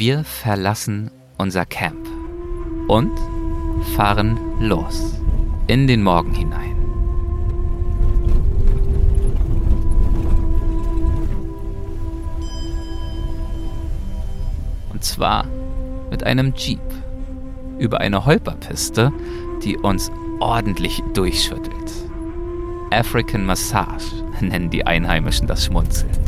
Wir 0.00 0.24
verlassen 0.24 1.10
unser 1.36 1.66
Camp 1.66 2.08
und 2.88 3.12
fahren 3.96 4.40
los 4.58 5.20
in 5.66 5.86
den 5.86 6.02
Morgen 6.02 6.32
hinein. 6.32 6.74
Und 14.90 15.04
zwar 15.04 15.44
mit 16.10 16.24
einem 16.24 16.54
Jeep 16.54 16.80
über 17.78 18.00
eine 18.00 18.24
Holperpiste, 18.24 19.12
die 19.62 19.76
uns 19.76 20.10
ordentlich 20.40 21.02
durchschüttelt. 21.12 21.92
African 22.90 23.44
Massage 23.44 24.24
nennen 24.40 24.70
die 24.70 24.86
Einheimischen 24.86 25.46
das 25.46 25.66
schmunzelnd. 25.66 26.18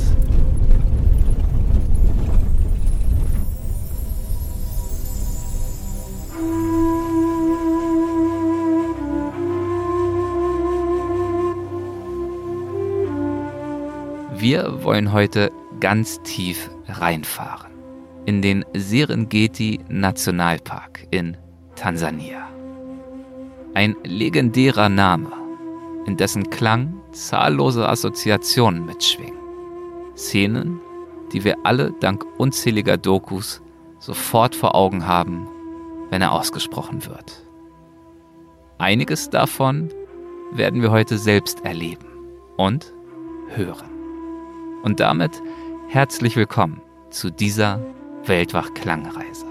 Wir 14.42 14.82
wollen 14.82 15.12
heute 15.12 15.52
ganz 15.78 16.20
tief 16.22 16.68
reinfahren 16.88 17.70
in 18.26 18.42
den 18.42 18.64
Serengeti 18.74 19.78
Nationalpark 19.88 21.06
in 21.12 21.36
Tansania. 21.76 22.48
Ein 23.74 23.94
legendärer 24.02 24.88
Name, 24.88 25.30
in 26.06 26.16
dessen 26.16 26.50
Klang 26.50 26.92
zahllose 27.12 27.88
Assoziationen 27.88 28.84
mitschwingen. 28.84 29.38
Szenen, 30.16 30.80
die 31.32 31.44
wir 31.44 31.58
alle 31.62 31.92
dank 32.00 32.26
unzähliger 32.36 32.96
Dokus 32.96 33.62
sofort 34.00 34.56
vor 34.56 34.74
Augen 34.74 35.06
haben, 35.06 35.46
wenn 36.10 36.20
er 36.20 36.32
ausgesprochen 36.32 37.06
wird. 37.06 37.46
Einiges 38.78 39.30
davon 39.30 39.88
werden 40.50 40.82
wir 40.82 40.90
heute 40.90 41.16
selbst 41.16 41.64
erleben 41.64 42.08
und 42.56 42.92
hören. 43.54 43.91
Und 44.82 44.98
damit 44.98 45.40
herzlich 45.88 46.34
willkommen 46.34 46.82
zu 47.10 47.30
dieser 47.30 47.78
Weltwach-Klangreise. 48.24 49.46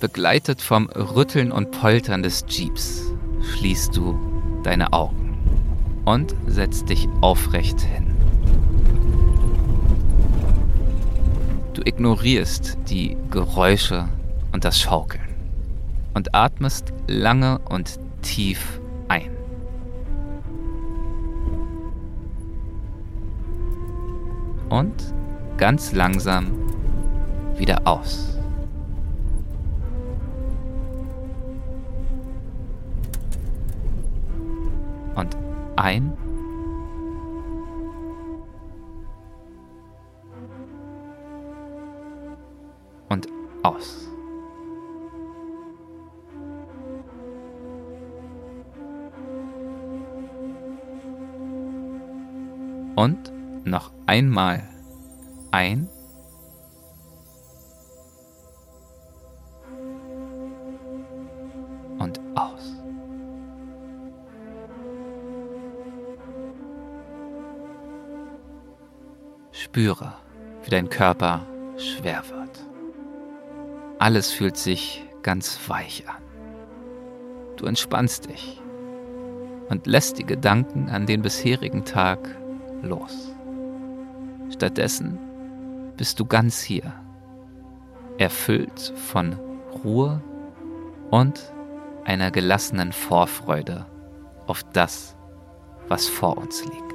Begleitet 0.00 0.60
vom 0.60 0.88
Rütteln 0.88 1.52
und 1.52 1.70
Poltern 1.70 2.24
des 2.24 2.44
Jeeps 2.48 3.12
schließt 3.40 3.96
du 3.96 4.18
deine 4.64 4.92
Augen 4.92 5.21
und 6.04 6.34
setz 6.46 6.84
dich 6.84 7.08
aufrecht 7.20 7.80
hin. 7.80 8.12
Du 11.74 11.82
ignorierst 11.82 12.78
die 12.88 13.16
Geräusche 13.30 14.08
und 14.52 14.64
das 14.64 14.78
Schaukeln 14.78 15.22
und 16.14 16.34
atmest 16.34 16.92
lange 17.06 17.58
und 17.68 17.98
tief 18.22 18.80
ein. 19.08 19.30
Und 24.68 25.14
ganz 25.56 25.92
langsam 25.92 26.50
wieder 27.56 27.86
aus. 27.86 28.32
Ein. 35.76 36.12
Und 43.08 43.28
aus. 43.62 44.08
Und 52.96 53.32
noch 53.64 53.92
einmal 54.06 54.62
ein. 55.50 55.88
Spüre, 69.52 70.14
wie 70.64 70.70
dein 70.70 70.88
Körper 70.88 71.46
schwer 71.76 72.22
wird. 72.30 72.64
Alles 73.98 74.32
fühlt 74.32 74.56
sich 74.56 75.06
ganz 75.22 75.58
weich 75.68 76.04
an. 76.08 76.22
Du 77.56 77.66
entspannst 77.66 78.28
dich 78.28 78.60
und 79.68 79.86
lässt 79.86 80.18
die 80.18 80.26
Gedanken 80.26 80.88
an 80.88 81.06
den 81.06 81.22
bisherigen 81.22 81.84
Tag 81.84 82.18
los. 82.82 83.32
Stattdessen 84.50 85.18
bist 85.96 86.18
du 86.18 86.24
ganz 86.24 86.60
hier, 86.60 86.92
erfüllt 88.18 88.92
von 89.10 89.36
Ruhe 89.84 90.22
und 91.10 91.52
einer 92.04 92.30
gelassenen 92.30 92.92
Vorfreude 92.92 93.86
auf 94.46 94.62
das, 94.72 95.14
was 95.88 96.08
vor 96.08 96.36
uns 96.38 96.64
liegt. 96.64 96.91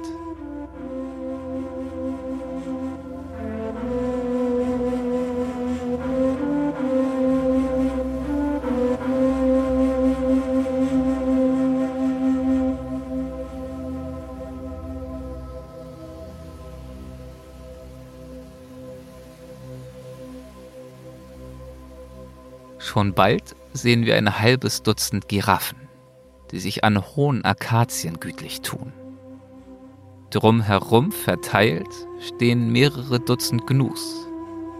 Schon 22.98 23.14
bald 23.14 23.54
sehen 23.74 24.06
wir 24.06 24.16
ein 24.16 24.40
halbes 24.40 24.82
Dutzend 24.82 25.28
Giraffen, 25.28 25.78
die 26.50 26.58
sich 26.58 26.82
an 26.82 27.00
hohen 27.00 27.44
Akazien 27.44 28.18
gütlich 28.18 28.60
tun. 28.60 28.92
Drumherum 30.30 31.12
verteilt 31.12 31.86
stehen 32.18 32.72
mehrere 32.72 33.20
Dutzend 33.20 33.68
Gnus 33.68 34.26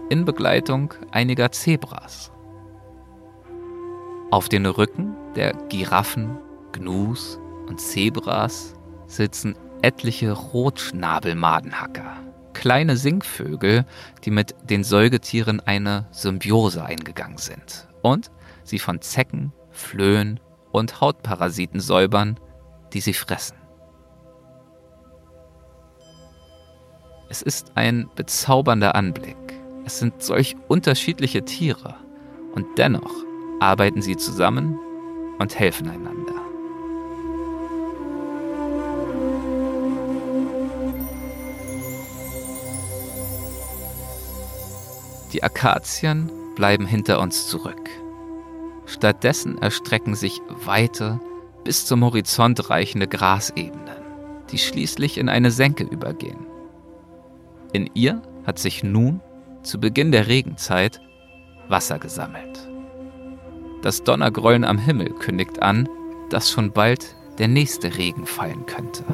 in 0.09 0.25
Begleitung 0.25 0.93
einiger 1.11 1.53
Zebras. 1.53 2.33
Auf 4.31 4.49
den 4.49 4.65
Rücken 4.65 5.15
der 5.37 5.53
Giraffen, 5.69 6.39
Gnus 6.73 7.39
und 7.67 7.79
Zebras 7.79 8.73
sitzen 9.07 9.55
etliche 9.81 10.33
Rotschnabelmadenhacker, 10.33 12.17
kleine 12.51 12.97
Singvögel, 12.97 13.85
die 14.25 14.31
mit 14.31 14.55
den 14.69 14.83
Säugetieren 14.83 15.61
eine 15.61 16.05
Symbiose 16.11 16.83
eingegangen 16.83 17.37
sind 17.37 17.87
und 18.01 18.31
sie 18.63 18.79
von 18.79 19.01
Zecken, 19.01 19.53
Flöhen 19.71 20.39
und 20.71 21.01
Hautparasiten 21.01 21.79
säubern, 21.79 22.39
die 22.93 23.01
sie 23.01 23.13
fressen. 23.13 23.57
Es 27.29 27.41
ist 27.41 27.71
ein 27.75 28.09
bezaubernder 28.15 28.95
Anblick. 28.95 29.37
Es 29.85 29.99
sind 29.99 30.21
solch 30.23 30.55
unterschiedliche 30.67 31.45
Tiere 31.45 31.95
und 32.53 32.65
dennoch 32.77 33.13
arbeiten 33.59 34.01
sie 34.01 34.17
zusammen 34.17 34.79
und 35.37 35.57
helfen 35.57 35.89
einander. 35.89 36.33
Die 45.31 45.43
Akazien 45.43 46.31
bleiben 46.59 46.85
hinter 46.85 47.21
uns 47.21 47.47
zurück. 47.47 47.89
Stattdessen 48.85 49.57
erstrecken 49.59 50.13
sich 50.13 50.41
weite, 50.65 51.21
bis 51.63 51.85
zum 51.85 52.03
Horizont 52.03 52.69
reichende 52.69 53.07
Grasebenen, 53.07 53.95
die 54.51 54.57
schließlich 54.57 55.17
in 55.17 55.29
eine 55.29 55.51
Senke 55.51 55.85
übergehen. 55.85 56.45
In 57.71 57.89
ihr 57.93 58.21
hat 58.45 58.59
sich 58.59 58.83
nun, 58.83 59.21
zu 59.63 59.79
Beginn 59.79 60.11
der 60.11 60.27
Regenzeit, 60.27 60.99
Wasser 61.69 61.97
gesammelt. 61.97 62.67
Das 63.81 64.03
Donnergrollen 64.03 64.65
am 64.65 64.77
Himmel 64.77 65.11
kündigt 65.13 65.61
an, 65.61 65.87
dass 66.29 66.51
schon 66.51 66.73
bald 66.73 67.15
der 67.37 67.47
nächste 67.47 67.95
Regen 67.97 68.25
fallen 68.25 68.65
könnte. 68.65 69.05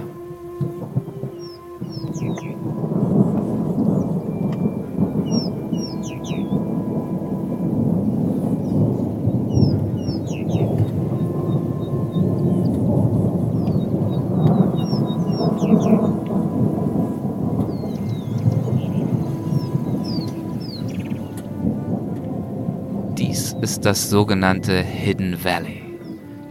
Ist 23.75 23.83
das 23.83 24.09
sogenannte 24.09 24.81
Hidden 24.81 25.43
Valley. 25.43 25.83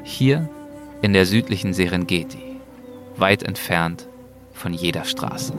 Hier 0.02 0.46
in 1.00 1.14
der 1.14 1.24
südlichen 1.24 1.72
Serengeti, 1.72 2.60
weit 3.16 3.42
entfernt 3.42 4.06
von 4.52 4.74
jeder 4.74 5.04
Straße. 5.04 5.54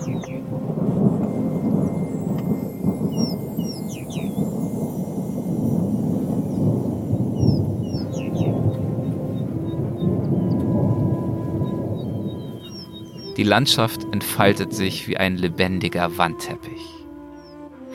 Die 13.38 13.44
Landschaft 13.44 14.03
entfaltet 14.13 14.71
sich 14.71 15.07
wie 15.07 15.17
ein 15.17 15.35
lebendiger 15.35 16.15
Wandteppich. 16.19 16.85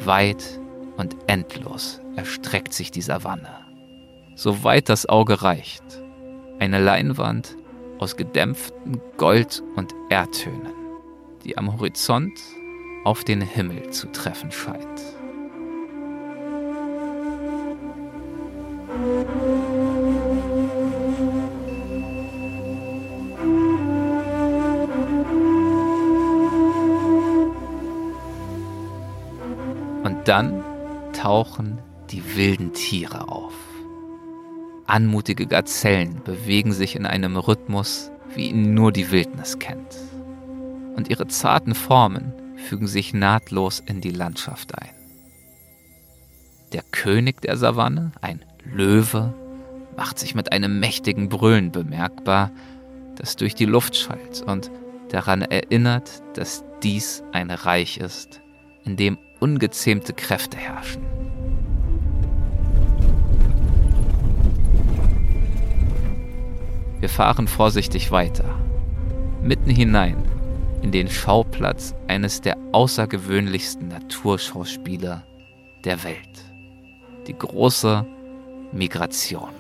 Weit 0.04 0.58
und 0.96 1.14
endlos 1.28 2.00
erstreckt 2.16 2.72
sich 2.72 2.90
die 2.90 3.02
Savanne. 3.02 3.59
So 4.42 4.64
weit 4.64 4.88
das 4.88 5.06
Auge 5.06 5.42
reicht. 5.42 5.82
Eine 6.60 6.82
Leinwand 6.82 7.58
aus 7.98 8.16
gedämpften 8.16 8.98
Gold- 9.18 9.62
und 9.76 9.94
Erdtönen, 10.08 10.72
die 11.44 11.58
am 11.58 11.70
Horizont 11.70 12.40
auf 13.04 13.22
den 13.22 13.42
Himmel 13.42 13.90
zu 13.90 14.10
treffen 14.12 14.50
scheint. 14.50 14.80
Und 30.02 30.16
dann 30.24 30.64
tauchen 31.12 31.76
die 32.08 32.36
wilden 32.36 32.72
Tiere 32.72 33.28
auf. 33.28 33.69
Anmutige 34.90 35.46
Gazellen 35.46 36.20
bewegen 36.24 36.72
sich 36.72 36.96
in 36.96 37.06
einem 37.06 37.36
Rhythmus, 37.36 38.10
wie 38.34 38.48
ihn 38.48 38.74
nur 38.74 38.90
die 38.90 39.12
Wildnis 39.12 39.60
kennt. 39.60 39.96
Und 40.96 41.08
ihre 41.08 41.28
zarten 41.28 41.76
Formen 41.76 42.32
fügen 42.56 42.88
sich 42.88 43.14
nahtlos 43.14 43.80
in 43.86 44.00
die 44.00 44.10
Landschaft 44.10 44.76
ein. 44.76 44.90
Der 46.72 46.82
König 46.82 47.40
der 47.40 47.56
Savanne, 47.56 48.10
ein 48.20 48.44
Löwe, 48.64 49.32
macht 49.96 50.18
sich 50.18 50.34
mit 50.34 50.50
einem 50.52 50.80
mächtigen 50.80 51.28
Brüllen 51.28 51.70
bemerkbar, 51.70 52.50
das 53.14 53.36
durch 53.36 53.54
die 53.54 53.66
Luft 53.66 53.96
schallt 53.96 54.42
und 54.42 54.72
daran 55.10 55.42
erinnert, 55.42 56.22
dass 56.34 56.64
dies 56.82 57.22
ein 57.32 57.50
Reich 57.50 57.98
ist, 57.98 58.40
in 58.84 58.96
dem 58.96 59.18
ungezähmte 59.38 60.14
Kräfte 60.14 60.56
herrschen. 60.56 61.19
Wir 67.00 67.08
fahren 67.08 67.48
vorsichtig 67.48 68.10
weiter, 68.10 68.44
mitten 69.42 69.70
hinein 69.70 70.22
in 70.82 70.92
den 70.92 71.08
Schauplatz 71.08 71.94
eines 72.08 72.42
der 72.42 72.58
außergewöhnlichsten 72.72 73.88
Naturschauspieler 73.88 75.24
der 75.84 76.04
Welt, 76.04 76.44
die 77.26 77.36
große 77.36 78.06
Migration. 78.72 79.59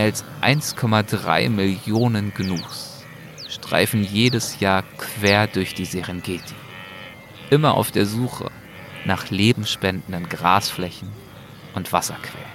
Mehr 0.00 0.06
als 0.06 0.24
1,3 0.40 1.50
Millionen 1.50 2.32
Gnus 2.32 3.04
streifen 3.50 4.02
jedes 4.02 4.58
Jahr 4.58 4.82
quer 4.96 5.46
durch 5.46 5.74
die 5.74 5.84
Serengeti. 5.84 6.54
Immer 7.50 7.74
auf 7.74 7.90
der 7.90 8.06
Suche 8.06 8.50
nach 9.04 9.28
lebensspendenden 9.28 10.26
Grasflächen 10.30 11.10
und 11.74 11.92
Wasserquellen. 11.92 12.48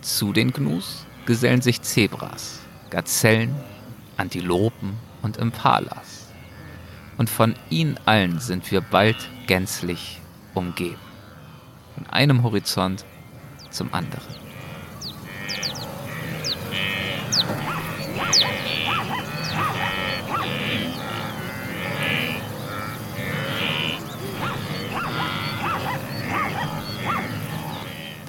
Zu 0.00 0.32
den 0.32 0.52
Gnus 0.52 1.06
gesellen 1.26 1.62
sich 1.62 1.80
Zebras, 1.82 2.58
Gazellen, 2.90 3.54
Antilopen 4.16 4.94
und 5.22 5.36
Impalas. 5.36 6.26
Und 7.18 7.30
von 7.30 7.54
ihnen 7.70 8.00
allen 8.04 8.40
sind 8.40 8.68
wir 8.72 8.80
bald 8.80 9.28
gänzlich 9.46 10.20
umgeben. 10.54 10.98
Von 11.94 12.10
einem 12.10 12.42
Horizont 12.42 13.04
zum 13.70 13.94
anderen. 13.94 14.51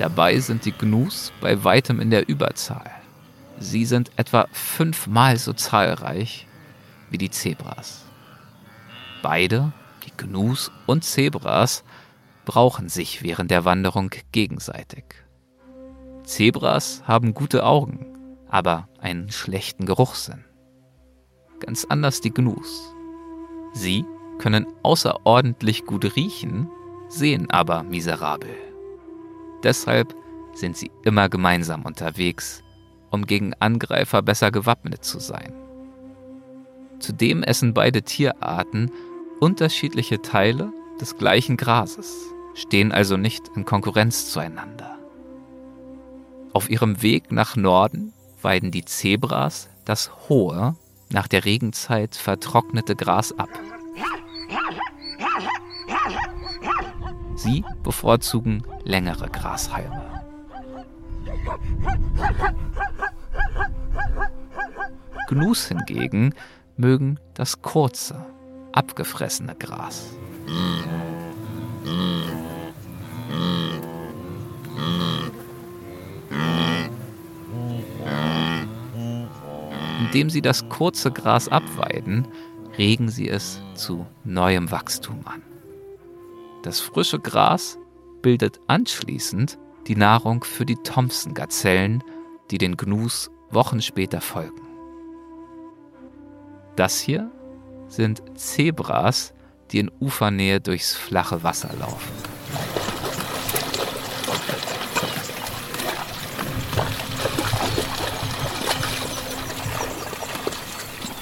Dabei 0.04 0.38
sind 0.40 0.66
die 0.66 0.74
Gnus 0.74 1.32
bei 1.40 1.64
weitem 1.64 2.02
in 2.02 2.10
der 2.10 2.28
Überzahl. 2.28 2.92
Sie 3.58 3.86
sind 3.86 4.12
etwa 4.18 4.50
fünfmal 4.52 5.38
so 5.38 5.54
zahlreich 5.54 6.46
wie 7.10 7.18
die 7.18 7.30
Zebras. 7.30 8.04
Beide, 9.22 9.72
die 10.06 10.12
Gnus 10.18 10.72
und 10.88 11.06
Zebras, 11.06 11.86
brauchen 12.44 12.90
sich 12.90 13.24
während 13.24 13.50
der 13.50 13.64
Wanderung 13.64 14.12
gegenseitig. 14.34 15.06
Zebras 16.26 17.04
haben 17.08 17.34
gute 17.34 17.66
Augen, 17.66 18.06
aber 18.50 18.90
einen 19.00 19.32
schlechten 19.32 19.86
Geruchssinn. 19.86 20.44
Ganz 21.62 21.86
anders 21.86 22.20
die 22.20 22.34
Gnus. 22.34 22.94
Sie 23.72 24.04
können 24.38 24.68
außerordentlich 24.84 25.86
gut 25.86 26.18
riechen, 26.18 26.70
sehen 27.08 27.50
aber 27.50 27.84
miserabel. 27.84 28.73
Deshalb 29.64 30.16
sind 30.54 30.78
sie 30.78 30.92
immer 31.04 31.30
gemeinsam 31.30 31.84
unterwegs, 31.84 32.64
um 33.10 33.26
gegen 33.26 33.54
Angreifer 33.60 34.22
besser 34.22 34.52
gewappnet 34.52 35.04
zu 35.04 35.20
sein. 35.20 35.54
Zudem 37.00 37.44
essen 37.44 37.74
beide 37.74 38.02
Tierarten 38.04 38.92
unterschiedliche 39.40 40.22
Teile 40.22 40.72
des 41.02 41.18
gleichen 41.18 41.58
Grases, 41.58 42.34
stehen 42.54 42.92
also 42.92 43.18
nicht 43.18 43.50
in 43.56 43.66
Konkurrenz 43.66 44.32
zueinander. 44.32 44.98
Auf 46.54 46.70
ihrem 46.70 47.02
Weg 47.02 47.32
nach 47.32 47.56
Norden 47.56 48.14
weiden 48.42 48.72
die 48.72 48.86
Zebras 48.86 49.70
das 49.86 50.30
hohe, 50.30 50.76
nach 51.10 51.28
der 51.28 51.46
Regenzeit 51.46 52.16
vertrocknete 52.16 52.96
Gras 52.96 53.38
ab. 53.38 53.50
Sie 57.44 57.66
bevorzugen 57.84 58.64
längere 58.86 59.28
Grashalme. 59.28 60.02
Gnus 65.28 65.68
hingegen 65.68 66.34
mögen 66.78 67.20
das 67.34 67.62
kurze, 67.62 68.26
abgefressene 68.72 69.56
Gras. 69.56 70.16
Indem 80.00 80.30
sie 80.30 80.42
das 80.42 80.70
kurze 80.70 81.12
Gras 81.12 81.50
abweiden, 81.50 82.26
regen 82.78 83.10
sie 83.10 83.28
es 83.28 83.60
zu 83.76 84.06
neuem 84.24 84.72
Wachstum 84.72 85.20
an. 85.26 85.42
Das 86.64 86.80
frische 86.80 87.20
Gras 87.20 87.78
bildet 88.22 88.62
anschließend 88.68 89.60
die 89.88 89.98
Nahrung 89.98 90.46
für 90.46 90.66
die 90.66 90.78
Thompson-Gazellen, 90.78 92.02
die 92.52 92.58
den 92.58 92.78
Gnus 92.78 93.30
Wochen 93.52 93.82
später 93.82 94.22
folgen. 94.22 94.62
Das 96.78 97.02
hier 97.02 97.30
sind 97.90 98.24
Zebras, 98.36 99.34
die 99.72 99.80
in 99.80 99.92
Ufernähe 100.00 100.62
durchs 100.62 100.96
flache 100.96 101.44
Wasser 101.44 101.70
laufen. 101.78 102.14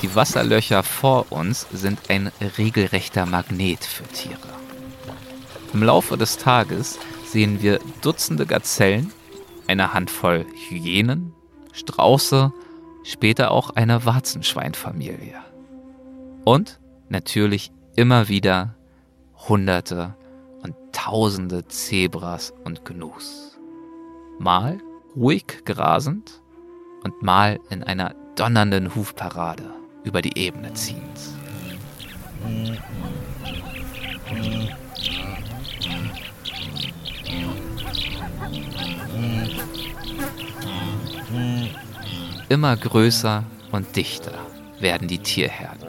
Die 0.04 0.16
Wasserlöcher 0.16 0.84
vor 0.84 1.32
uns 1.32 1.66
sind 1.74 2.10
ein 2.10 2.32
regelrechter 2.60 3.26
Magnet 3.26 3.84
für 3.84 4.04
Tiere. 4.04 4.61
Im 5.74 5.84
Laufe 5.84 6.18
des 6.18 6.38
Tages 6.38 7.00
sehen 7.26 7.62
wir 7.62 7.80
Dutzende 8.02 8.46
Gazellen, 8.46 9.14
eine 9.68 9.94
Handvoll 9.94 10.46
Hyänen, 10.68 11.34
Strauße, 11.72 12.52
später 13.04 13.52
auch 13.52 13.70
eine 13.72 14.06
Warzenschweinfamilie. 14.06 15.36
Und 16.44 16.80
natürlich 17.08 17.72
immer 17.96 18.28
wieder 18.28 18.76
Hunderte 19.48 20.16
und 20.62 20.76
Tausende 20.92 21.66
Zebras 21.68 22.54
und 22.66 22.84
Gnus. 22.84 23.58
Mal 24.40 24.80
ruhig 25.16 25.64
grasend 25.64 26.42
und 27.04 27.22
mal 27.22 27.60
in 27.70 27.84
einer 27.84 28.14
donnernden 28.36 28.94
Hufparade 28.94 29.74
über 30.04 30.22
die 30.22 30.38
Ebene 30.38 30.74
ziehend. 30.74 31.20
Immer 42.50 42.76
größer 42.76 43.44
und 43.72 43.96
dichter 43.96 44.34
werden 44.80 45.08
die 45.08 45.20
Tierherden, 45.20 45.88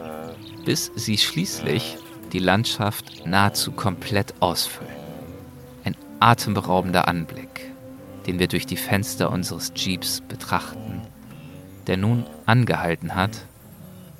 bis 0.65 0.91
sie 0.95 1.17
schließlich 1.17 1.97
die 2.31 2.39
Landschaft 2.39 3.25
nahezu 3.25 3.71
komplett 3.71 4.33
ausfüllen. 4.39 4.95
Ein 5.83 5.95
atemberaubender 6.19 7.07
Anblick, 7.07 7.71
den 8.25 8.39
wir 8.39 8.47
durch 8.47 8.65
die 8.65 8.77
Fenster 8.77 9.29
unseres 9.31 9.73
Jeeps 9.75 10.21
betrachten, 10.21 11.01
der 11.87 11.97
nun 11.97 12.25
angehalten 12.45 13.15
hat 13.15 13.45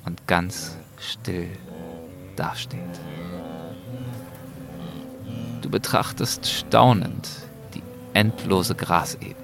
und 0.04 0.26
ganz 0.26 0.76
still 0.98 1.48
dasteht. 2.36 2.80
Du 5.62 5.70
betrachtest 5.70 6.46
staunend 6.46 7.28
die 7.74 7.82
endlose 8.12 8.74
Grasebene, 8.74 9.34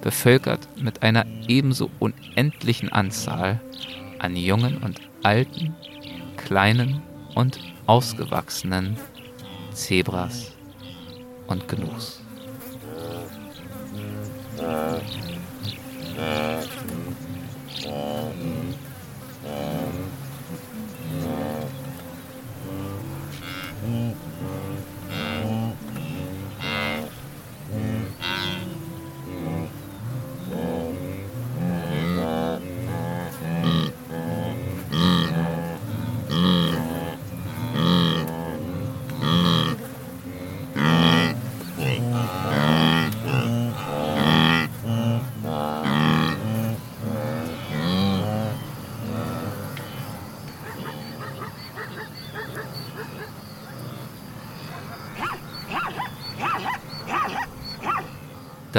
bevölkert 0.00 0.68
mit 0.80 1.02
einer 1.02 1.26
ebenso 1.48 1.90
unendlichen 1.98 2.90
Anzahl 2.90 3.60
an 4.18 4.36
jungen 4.36 4.78
und 4.78 5.00
alten, 5.22 5.74
kleinen 6.36 7.02
und 7.34 7.58
ausgewachsenen 7.86 8.96
Zebras 9.72 10.52
und 11.46 11.68
Gnus. 11.68 12.22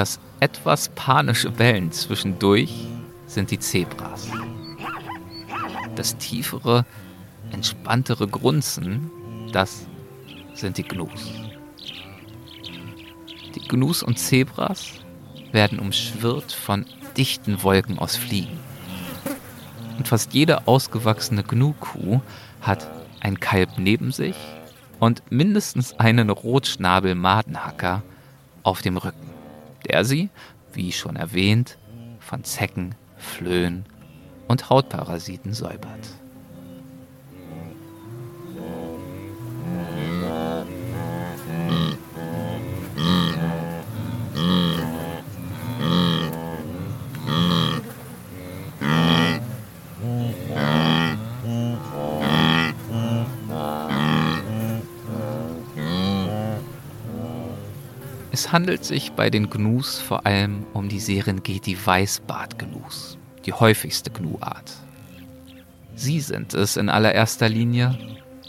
Das 0.01 0.20
etwas 0.39 0.89
panische 0.89 1.60
Wellen 1.60 1.91
zwischendurch 1.91 2.88
sind 3.27 3.51
die 3.51 3.60
Zebras. 3.60 4.29
Das 5.96 6.17
tiefere, 6.17 6.88
entspanntere 7.51 8.27
Grunzen, 8.27 9.12
das 9.51 9.86
sind 10.55 10.79
die 10.79 10.88
Gnus. 10.88 11.31
Die 13.53 13.67
Gnus 13.67 14.01
und 14.01 14.17
Zebras 14.17 14.93
werden 15.51 15.77
umschwirrt 15.77 16.51
von 16.51 16.88
dichten 17.15 17.62
Wolken 17.62 18.00
aus 18.00 18.15
Fliegen. 18.15 18.60
Und 20.00 20.08
fast 20.08 20.34
jede 20.34 20.67
ausgewachsene 20.67 21.43
Gnu-Kuh 21.43 22.22
hat 22.62 22.89
ein 23.20 23.39
Kalb 23.39 23.77
neben 23.77 24.12
sich 24.12 24.36
und 25.00 25.22
mindestens 25.29 25.93
einen 26.00 26.31
Rotschnabel-Madenhacker 26.31 28.01
auf 28.63 28.81
dem 28.81 28.98
Rücken 28.98 29.31
der 29.88 30.06
sie, 30.06 30.30
wie 30.74 30.92
schon 30.92 31.16
erwähnt, 31.16 31.78
von 32.20 32.44
Zecken, 32.44 32.96
Flöhen 33.18 33.86
und 34.48 34.70
Hautparasiten 34.70 35.54
säubert. 35.54 36.21
Es 58.42 58.52
handelt 58.52 58.84
sich 58.84 59.12
bei 59.12 59.30
den 59.30 59.52
Gnus 59.52 60.00
vor 60.00 60.26
allem 60.26 60.66
um 60.74 60.90
die 60.90 61.00
Serengeti 61.00 61.78
Weißbartgnus, 61.86 63.20
die 63.46 63.54
häufigste 63.54 64.10
Gnu-Art. 64.10 64.72
Sie 65.94 66.20
sind 66.20 66.56
es 66.56 66.76
in 66.76 66.90
allererster 66.90 67.48
Linie, 67.48 67.96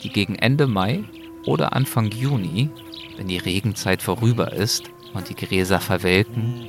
die 0.03 0.09
gegen 0.09 0.35
Ende 0.35 0.67
Mai 0.67 1.05
oder 1.45 1.75
Anfang 1.75 2.11
Juni, 2.11 2.71
wenn 3.19 3.29
die 3.29 3.37
Regenzeit 3.37 4.01
vorüber 4.01 4.55
ist 4.55 4.85
und 5.13 5.29
die 5.29 5.35
Gräser 5.35 5.79
verwelken, 5.79 6.69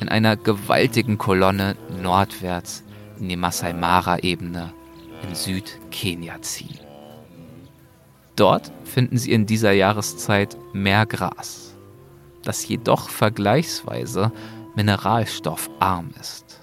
in 0.00 0.08
einer 0.08 0.34
gewaltigen 0.34 1.18
Kolonne 1.18 1.76
nordwärts 2.02 2.82
in 3.20 3.28
die 3.28 3.36
Masai 3.36 3.74
Mara-Ebene 3.74 4.72
in 5.22 5.34
Südkenia 5.34 6.40
ziehen. 6.40 6.80
Dort 8.36 8.72
finden 8.84 9.18
sie 9.18 9.32
in 9.32 9.44
dieser 9.44 9.72
Jahreszeit 9.72 10.56
mehr 10.72 11.04
Gras 11.04 11.63
das 12.44 12.66
jedoch 12.66 13.08
vergleichsweise 13.08 14.32
mineralstoffarm 14.76 16.10
ist. 16.20 16.60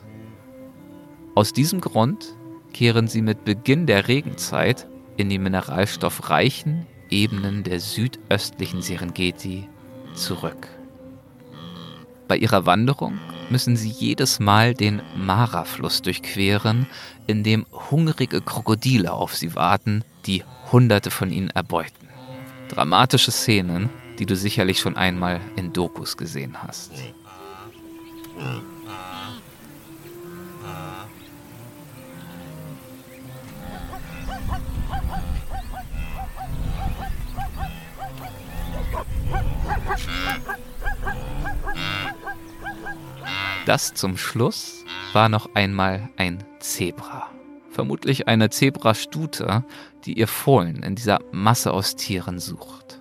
Aus 1.36 1.54
diesem 1.54 1.82
Grund 1.82 2.36
kehren 2.74 3.08
sie 3.08 3.22
mit 3.22 3.46
Beginn 3.46 3.86
der 3.86 4.08
Regenzeit 4.08 4.88
in 5.18 5.30
die 5.30 5.40
mineralstoffreichen 5.40 6.86
Ebenen 7.10 7.64
der 7.64 7.80
südöstlichen 7.80 8.82
Serengeti 8.82 9.68
zurück. 10.14 10.68
Bei 12.28 12.38
ihrer 12.38 12.66
Wanderung 12.66 13.20
müssen 13.50 13.76
sie 13.76 13.90
jedes 13.90 14.40
Mal 14.40 14.74
den 14.74 15.02
Mara-Fluss 15.18 16.02
durchqueren, 16.02 16.88
in 17.28 17.44
dem 17.44 17.66
hungrige 17.92 18.42
Krokodile 18.42 19.12
auf 19.12 19.36
sie 19.36 19.54
warten, 19.56 20.06
die 20.26 20.44
Hunderte 20.72 21.12
von 21.12 21.32
ihnen 21.32 21.50
erbeuten. 21.50 22.08
Dramatische 22.70 23.32
Szenen, 23.32 23.90
die 24.22 24.28
du 24.28 24.36
sicherlich 24.36 24.80
schon 24.80 24.98
einmal 24.98 25.42
in 25.56 25.74
Dokus 25.74 26.16
gesehen 26.16 26.56
hast. 26.62 26.92
Das 43.66 43.96
zum 43.96 44.18
Schluss 44.18 44.86
war 45.14 45.30
noch 45.30 45.50
einmal 45.56 46.12
ein 46.18 46.44
Zebra. 46.60 47.28
Vermutlich 47.72 48.28
eine 48.28 48.52
Zebrastute, 48.52 49.66
die 50.06 50.14
ihr 50.20 50.28
Fohlen 50.28 50.84
in 50.84 50.94
dieser 50.94 51.22
Masse 51.32 51.74
aus 51.74 51.96
Tieren 51.96 52.38
sucht. 52.38 53.01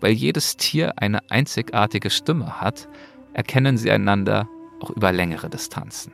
Weil 0.00 0.12
jedes 0.12 0.56
Tier 0.56 0.94
eine 0.96 1.30
einzigartige 1.30 2.10
Stimme 2.10 2.60
hat, 2.60 2.88
erkennen 3.34 3.76
sie 3.76 3.90
einander 3.90 4.48
auch 4.80 4.90
über 4.90 5.12
längere 5.12 5.50
Distanzen. 5.50 6.12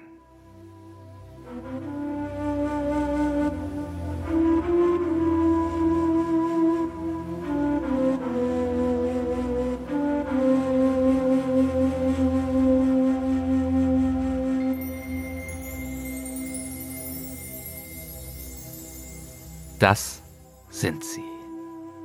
Das 19.78 20.22
sind 20.70 21.04
sie. 21.04 21.22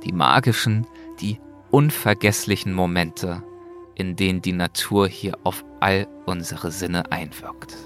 Die 0.04 0.12
magischen, 0.12 0.86
unvergesslichen 1.72 2.72
Momente 2.72 3.42
in 3.94 4.16
denen 4.16 4.42
die 4.42 4.52
Natur 4.52 5.08
hier 5.08 5.38
auf 5.44 5.64
all 5.80 6.06
unsere 6.26 6.70
Sinne 6.70 7.10
einwirkt. 7.12 7.76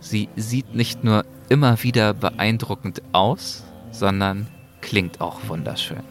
Sie 0.00 0.28
sieht 0.36 0.74
nicht 0.74 1.04
nur 1.04 1.24
immer 1.48 1.82
wieder 1.82 2.14
beeindruckend 2.14 3.02
aus, 3.12 3.64
sondern 3.90 4.46
klingt 4.80 5.20
auch 5.20 5.40
wunderschön. 5.48 6.02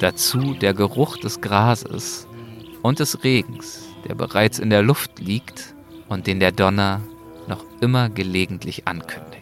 Dazu 0.00 0.54
der 0.54 0.72
Geruch 0.72 1.18
des 1.18 1.40
Grases 1.40 2.26
und 2.82 3.00
des 3.00 3.22
Regens, 3.24 3.88
der 4.08 4.14
bereits 4.14 4.58
in 4.58 4.70
der 4.70 4.82
Luft 4.82 5.18
liegt 5.18 5.74
und 6.08 6.26
den 6.26 6.40
der 6.40 6.52
Donner 6.52 7.00
noch 7.48 7.64
immer 7.80 8.08
gelegentlich 8.08 8.86
ankündigt. 8.86 9.40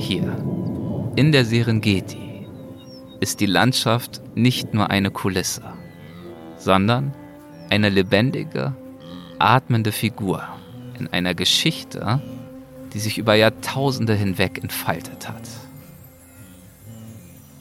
Hier, 0.00 0.34
in 1.20 1.32
der 1.32 1.44
Serengeti, 1.44 2.46
ist 3.20 3.40
die 3.40 3.52
Landschaft 3.58 4.22
nicht 4.34 4.72
nur 4.72 4.88
eine 4.88 5.10
Kulisse, 5.10 5.62
sondern 6.56 7.14
eine 7.68 7.90
lebendige, 7.90 8.74
atmende 9.38 9.92
Figur 9.92 10.42
in 10.98 11.08
einer 11.08 11.34
Geschichte, 11.34 12.22
die 12.94 12.98
sich 12.98 13.18
über 13.18 13.34
Jahrtausende 13.34 14.14
hinweg 14.14 14.62
entfaltet 14.62 15.28
hat. 15.28 15.46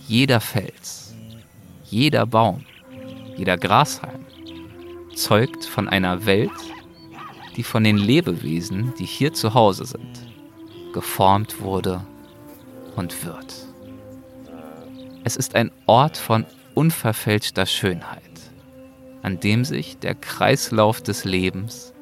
Jeder 0.08 0.40
Fels, 0.40 1.14
jeder 1.84 2.26
Baum, 2.26 2.64
jeder 3.36 3.58
Grashalm 3.58 4.26
zeugt 5.16 5.66
von 5.66 5.90
einer 5.90 6.26
Welt, 6.26 6.62
die 7.58 7.64
von 7.64 7.84
den 7.84 7.98
Lebewesen, 7.98 8.94
die 8.98 9.06
hier 9.06 9.34
zu 9.34 9.54
Hause 9.54 9.86
sind, 9.86 10.22
geformt 10.94 11.60
wurde 11.60 12.06
und 13.00 13.26
wird. 13.26 13.56
Es 15.24 15.38
ist 15.38 15.56
ein 15.56 15.72
Ort 15.86 16.18
von 16.18 16.46
unverfälschter 16.76 17.66
Schönheit, 17.66 18.22
an 19.24 19.40
dem 19.40 19.66
sich 19.66 19.98
der 19.98 20.16
Kreislauf 20.16 21.02
des 21.02 21.24
Lebens 21.24 21.94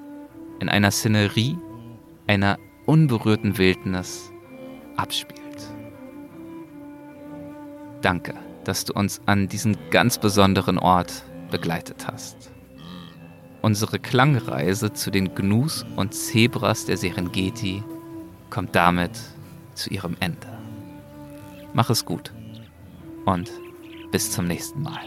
in 0.60 0.70
einer 0.70 0.92
Szenerie 0.92 1.58
einer 2.26 2.58
unberührten 2.86 3.58
Wildnis 3.58 4.32
abspielt. 4.98 5.38
Danke, 8.02 8.34
dass 8.64 8.86
du 8.86 8.94
uns 8.94 9.22
an 9.26 9.48
diesen 9.48 9.78
ganz 9.92 10.18
besonderen 10.18 10.80
Ort 10.80 11.24
begleitet 11.52 12.08
hast. 12.08 12.52
Unsere 13.62 14.00
Klangreise 14.00 14.94
zu 14.94 15.12
den 15.12 15.36
Gnus 15.36 15.86
und 15.96 16.14
Zebras 16.14 16.86
der 16.86 16.98
Serengeti 16.98 17.84
kommt 18.50 18.76
damit 18.76 19.12
zu 19.74 19.90
ihrem 19.90 20.16
Ende 20.20 20.57
mach 21.78 21.92
es 21.92 22.04
gut 22.04 22.34
und 23.26 23.52
bis 24.12 24.32
zum 24.32 24.48
nächsten 24.48 24.82
Mal. 24.82 25.00